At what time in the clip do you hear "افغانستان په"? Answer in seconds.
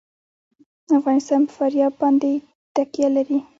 0.99-1.51